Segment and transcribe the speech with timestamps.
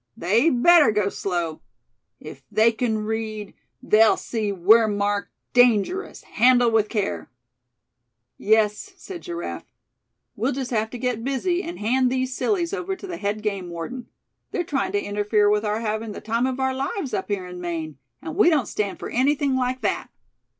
[0.17, 1.61] They'd better go slow.
[2.19, 3.53] If they can read,
[3.83, 7.29] they'll see we're marked 'dangerous, handle with care!'"
[8.35, 9.71] "Yes," said Giraffe,
[10.35, 13.69] "we'll just have to get busy, and hand these sillies over to the head game
[13.69, 14.07] warden.
[14.49, 17.61] They're trying to interfere with our having the time of our lives up here in
[17.61, 20.07] Maine; and we don't stand for anything like that."